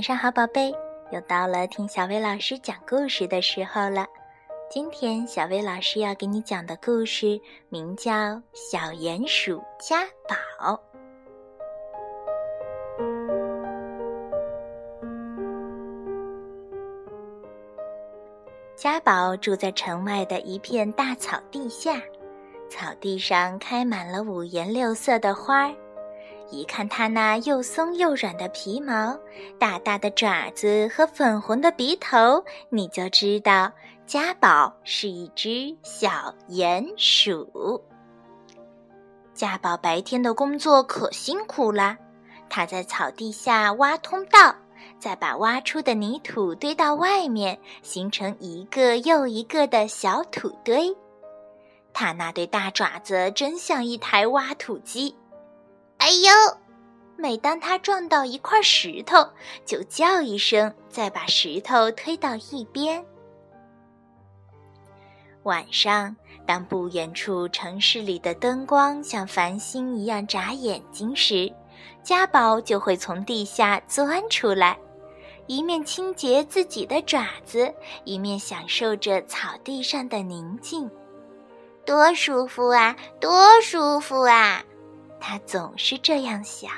[0.00, 0.74] 晚上好，宝贝，
[1.12, 4.06] 又到了听小薇老师讲故事的时候了。
[4.70, 7.38] 今天小薇老师要给你讲的故事
[7.68, 8.10] 名叫
[8.54, 10.72] 《小鼹鼠家宝》。
[18.74, 22.00] 家宝住在城外的一片大草地下，
[22.70, 25.74] 草地上开满了五颜六色的花儿。
[26.50, 29.18] 一看它那又松又软的皮毛、
[29.58, 33.70] 大大的爪子和粉红的鼻头，你就知道
[34.06, 37.82] 家宝是一只小鼹鼠。
[39.32, 41.96] 家宝白天的工作可辛苦了，
[42.48, 44.54] 他在草地下挖通道，
[44.98, 50.94] 再把挖出的泥土堆到外面，形成一个又一个的小土堆。
[51.92, 55.16] 他那对大爪子真像一台挖土机。
[56.00, 56.32] 哎呦！
[57.16, 59.18] 每当他撞到一块石头，
[59.66, 63.04] 就叫一声，再把石头推到一边。
[65.42, 66.16] 晚上，
[66.46, 71.52] 当不远处城市里的灯光像繁星一样眨眼睛时，
[72.02, 74.78] 家宝就会从地下钻出来，
[75.46, 77.70] 一面清洁自己的爪子，
[78.04, 80.90] 一面享受着草地上的宁静。
[81.84, 82.96] 多舒服啊！
[83.20, 84.64] 多舒服啊！
[85.30, 86.72] 他总是这样想。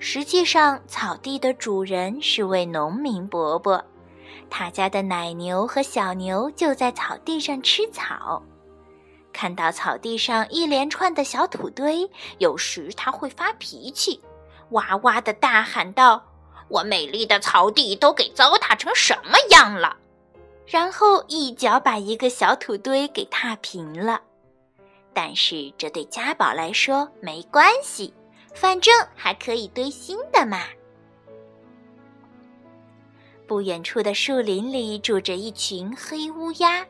[0.00, 3.80] 实际上，草地的主人是位农民伯伯，
[4.50, 8.42] 他家的奶牛和小牛就在草地上吃草。
[9.32, 14.20] 看到草地上一连串的小土堆，有时他会发脾气，
[14.70, 16.20] 哇哇的大喊道
[16.66, 19.96] ：“我美丽的草地都给糟蹋成什么样了！”
[20.66, 24.20] 然后一脚把一个小土堆给踏平了。
[25.22, 28.10] 但是这对家宝来说没关系，
[28.54, 30.62] 反正还可以堆新的嘛。
[33.46, 36.86] 不远处的树林里住着一群黑乌鸦，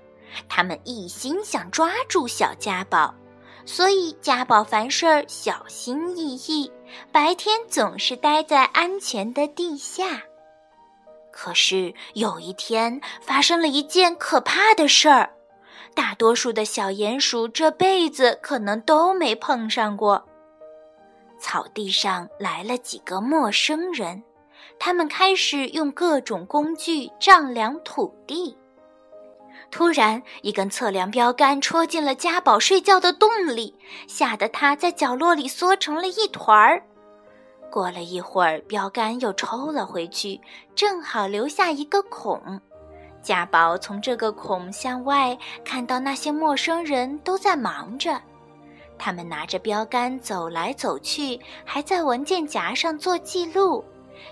[0.48, 3.12] 它们一心想抓住小家宝，
[3.66, 6.70] 所以家宝凡事小心翼翼，
[7.10, 10.22] 白天总是待在安全的地下。
[11.32, 15.28] 可是有一天，发生了一件可怕的事儿。
[15.94, 20.26] 大多数的小鼹鼠这辈子可能都没碰上过。
[21.38, 24.22] 草地上来了几个陌生人，
[24.78, 28.56] 他们开始用各种工具丈量土地。
[29.70, 33.74] 突然，一根测量标杆戳进了家宝睡觉的洞里，
[34.08, 36.82] 吓得他在角落里缩成了一团儿。
[37.70, 40.40] 过了一会儿，标杆又抽了回去，
[40.74, 42.60] 正好留下一个孔。
[43.22, 48.20] 家宝从这个孔向外看到，那些陌生人都在忙着，
[48.98, 53.84] 他们拿着标杆走来走去，还在文件夹上做记录。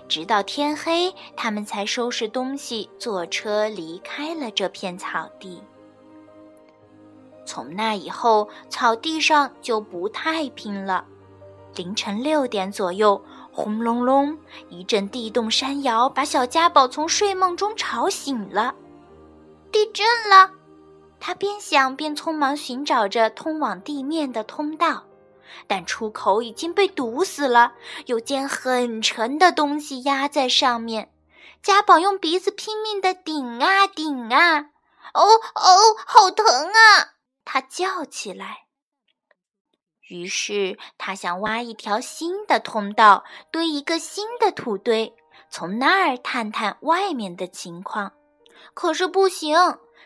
[0.07, 5.61] 直到天黑，他们才收拾东西，坐车离开了这片草地。
[7.45, 11.05] 从那以后，草地上就不太平了。
[11.75, 13.19] 凌晨六点左右，
[13.51, 14.37] 轰隆隆
[14.69, 18.75] 一阵地动山摇，把小家宝从睡梦中吵醒了。
[19.71, 20.51] 地震了，
[21.19, 25.03] 他边想边匆忙寻找着通往地面的通道，
[25.67, 27.73] 但出口已经被堵死了，
[28.05, 31.11] 有件很沉的东西压在上面。
[31.61, 34.59] 家宝用鼻子拼命地顶啊顶啊，
[35.13, 35.21] 哦
[35.55, 37.15] 哦，好疼啊！
[37.43, 38.68] 他叫起来。
[40.09, 45.13] 于是他想挖一条新的通道，堆一个新的土堆，
[45.49, 48.11] 从那儿探探外面的情况。
[48.73, 49.55] 可是不行，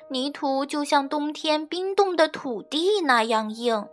[0.10, 3.88] 泥土就像冬天冰冻的土地那样硬。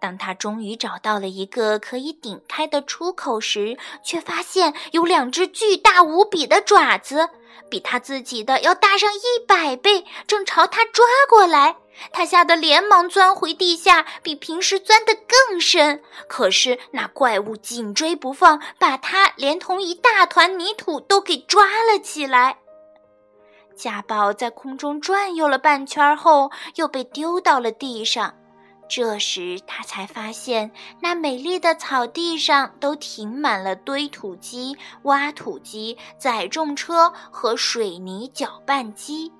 [0.00, 7.30] 当他终于找到了一个可以顶开的出口时，却发现有两只巨大无比的爪子，
[7.68, 11.76] 比他自己的要大上一百倍，正朝他抓过来。
[12.12, 16.02] 他吓得连忙钻回地下，比平时钻得更深。
[16.28, 22.58] 可是那怪物紧追不放，把他连同一大团泥土都给抓了起来。
[23.76, 28.34] 家宝在空中转悠了半圈后，又被丢到了地上。
[28.88, 30.72] 这时，他才发现，
[31.02, 39.30] 那美丽的草地上都停满了堆土机、挖土机、载重车和水泥搅拌机。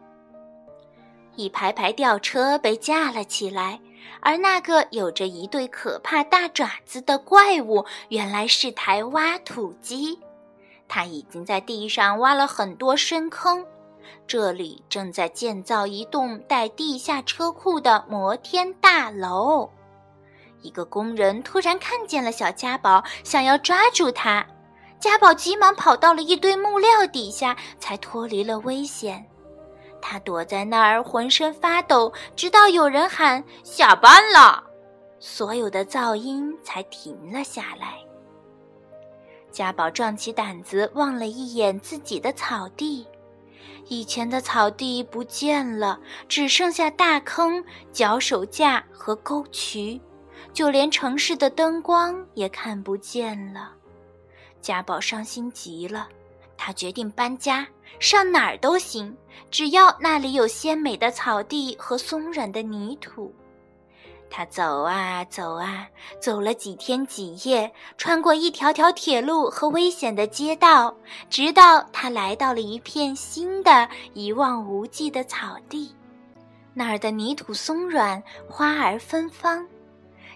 [1.39, 3.81] 一排排吊车被架了起来，
[4.19, 10.19] 而那个有着一对可怕大爪子的怪物，原来是台挖土机。
[10.89, 13.65] 它已经在地上挖了很多深坑。
[14.27, 19.71] 这里正在建造一栋带地下车库的摩天大楼。
[20.61, 24.45] 一个工人突然看见了小家宝，想要抓住他。
[24.99, 29.25] 家宝急忙跑到了一堆木料底下，才脱离了危险。
[30.01, 34.65] 他躲在那儿，浑身发抖，直到有人喊“下班了”，
[35.19, 37.99] 所有的噪音才停了下来。
[39.51, 43.07] 家宝壮起胆子，望了一眼自己的草地，
[43.89, 45.99] 以前的草地不见了，
[46.29, 50.01] 只剩下大坑、脚手架和沟渠，
[50.53, 53.73] 就连城市的灯光也看不见了。
[54.61, 56.09] 家宝伤心极了，
[56.57, 57.67] 他决定搬家，
[57.99, 59.17] 上哪儿都行，
[59.51, 63.33] 只要那里有鲜美的草地和松软的泥土。
[64.31, 65.89] 他走啊走啊，
[66.21, 70.95] 走了几天几夜，穿过一条条铁路和危险的街道，
[71.31, 75.95] 直到他来到了一片新的、一望无际的草地。
[76.75, 79.67] 那儿的泥土松软，花儿芬芳。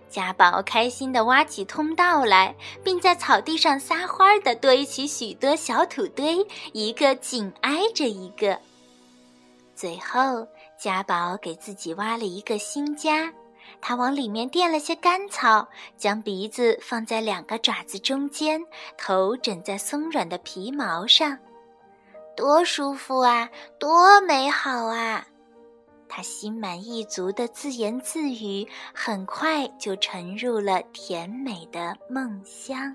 [0.09, 8.59] 家宝开心地挖起通道来，并在草地上撒欢儿地堆起许多小土堆，一个紧挨着一个。
[9.75, 10.47] 最后，
[10.79, 13.33] 家宝给自己挖了一个新家。
[13.81, 18.61] 他往里面垫了些干草，将鼻子放在两个爪子中间，
[18.99, 21.39] 头枕在松软的皮毛上，
[22.37, 23.49] 多舒服啊，
[23.79, 25.25] 多美好啊！
[26.09, 32.95] 他心满意足地自言自语，很快就沉入了甜美的梦乡。